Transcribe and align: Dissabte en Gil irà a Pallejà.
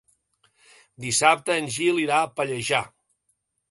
Dissabte 1.05 1.59
en 1.59 1.71
Gil 1.79 2.03
irà 2.09 2.19
a 2.25 2.35
Pallejà. 2.39 2.85